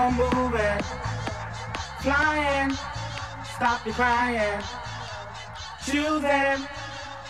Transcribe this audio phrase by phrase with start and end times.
[0.00, 0.82] on moving,
[2.00, 2.70] flying,
[3.54, 4.62] stop your crying,
[5.84, 6.66] choosing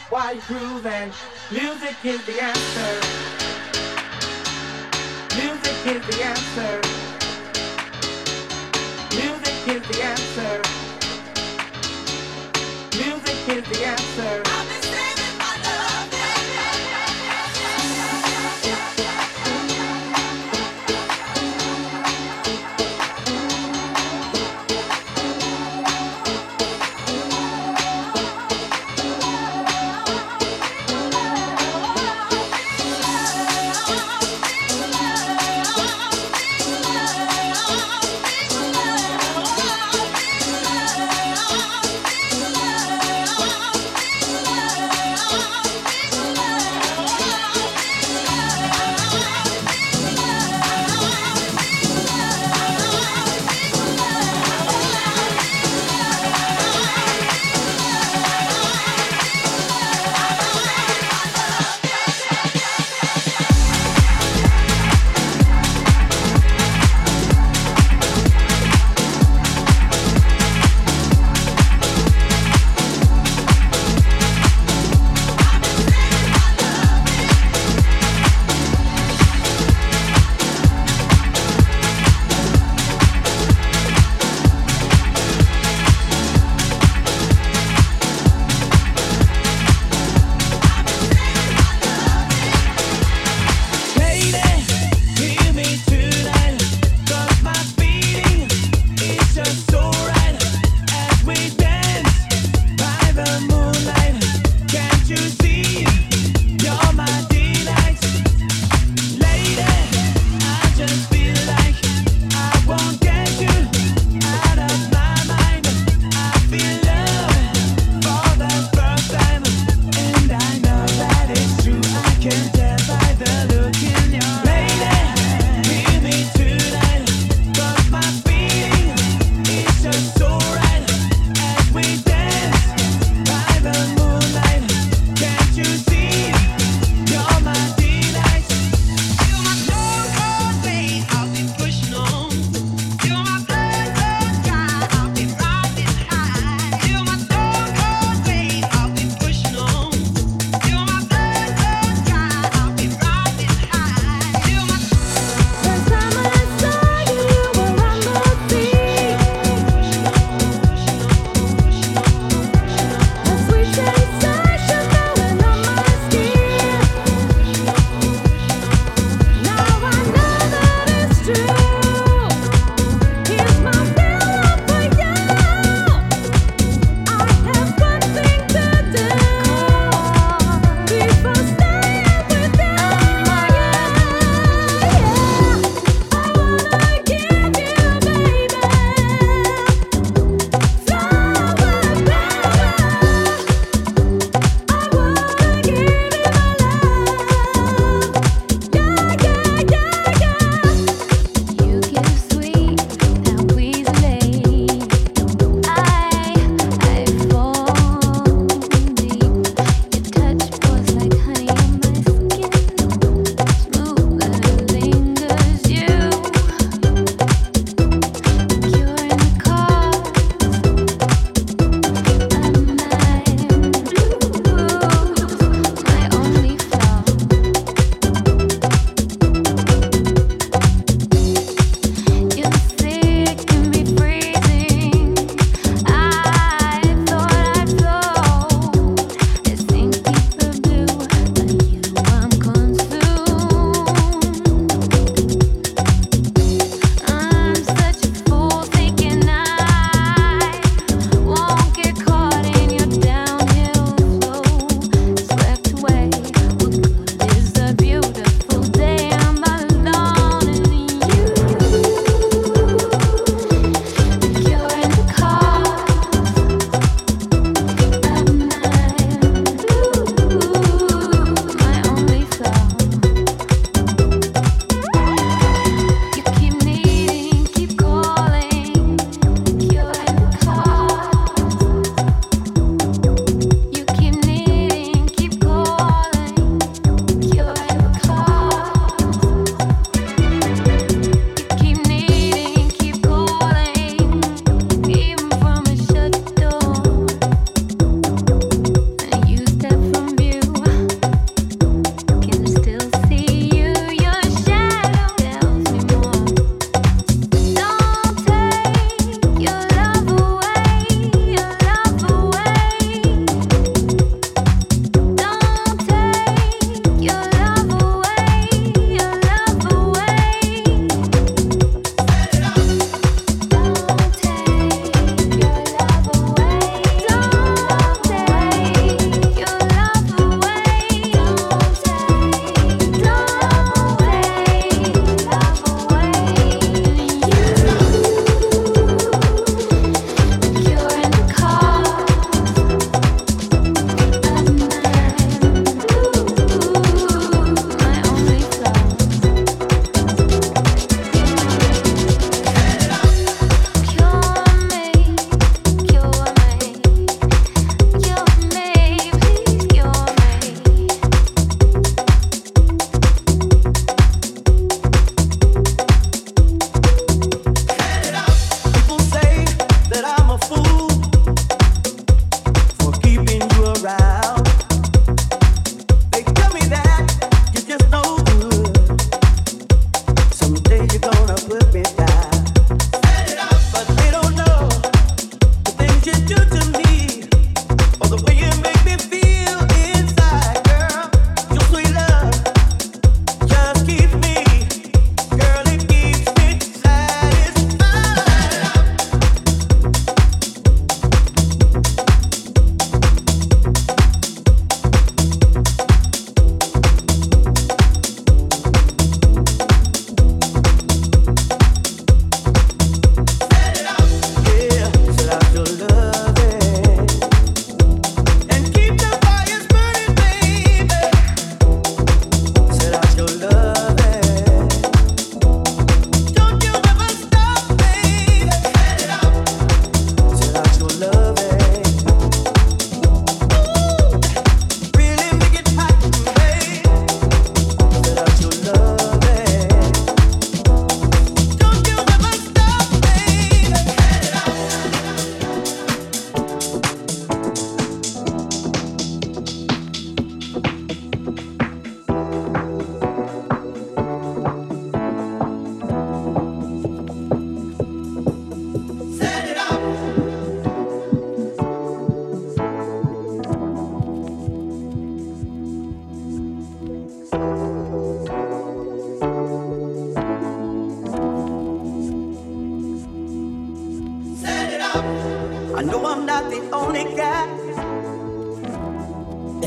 [0.08, 1.10] Why you're cruising.
[1.50, 2.92] Music is the answer.
[5.41, 6.75] Music is the answer.
[9.19, 10.62] Music is the answer.
[13.03, 14.79] Music is the answer.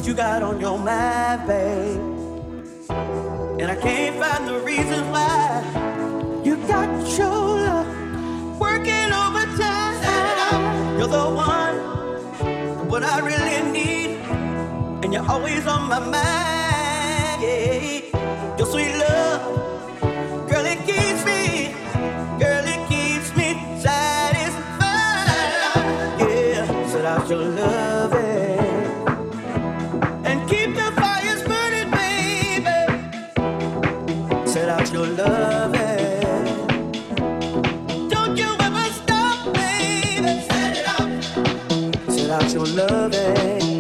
[0.03, 2.00] that you got on your mind, babe.
[3.62, 10.98] And I can't find the reason why you got your love working overtime.
[10.98, 14.17] You're the one, what I really need,
[15.03, 17.41] and you're always on my mind.
[17.41, 18.57] Yeah.
[18.57, 19.12] Your sweet love.
[42.75, 43.72] loving.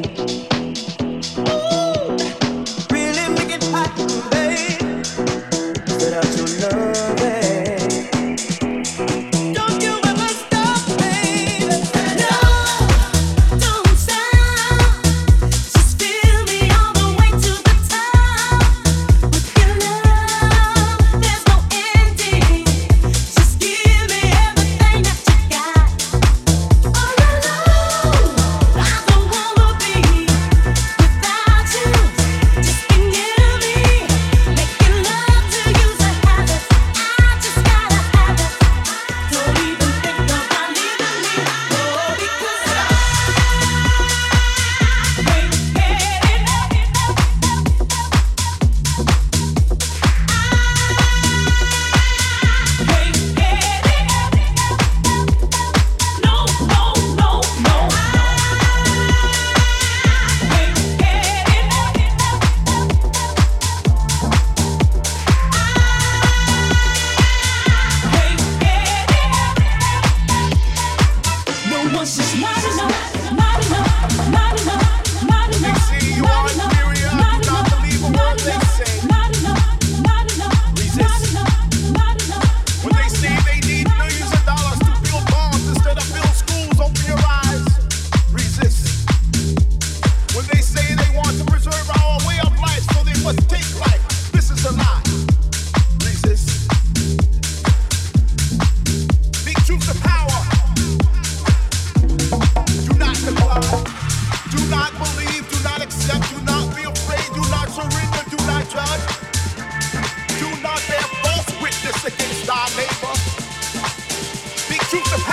[114.93, 115.32] Shoot the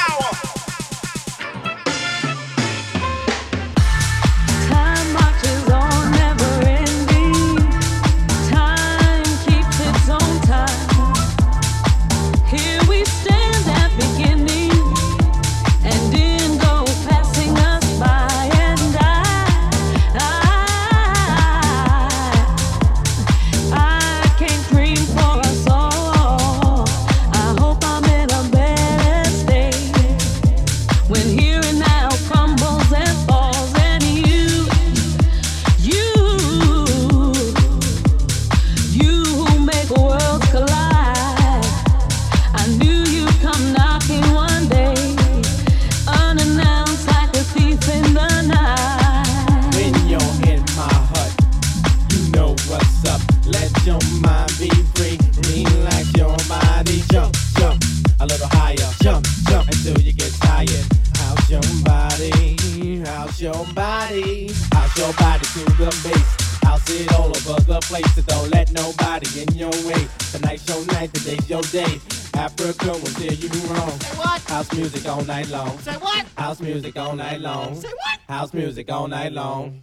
[54.20, 55.18] mind be free.
[55.50, 57.82] Relax your body, jump, jump
[58.20, 60.86] a little higher, jump, jump until you get tired.
[61.16, 66.40] House your body, house your body, house your body to the.
[66.62, 70.06] House it all over the place, don't let nobody in your way.
[70.30, 72.00] Tonight's your night, today's your day.
[72.34, 73.98] Africa will you wrong.
[74.00, 74.40] Say what?
[74.42, 75.78] House music all night long.
[75.78, 76.26] Say what?
[76.36, 77.74] House music all night long.
[77.74, 78.20] Say what?
[78.28, 79.82] House music all night long.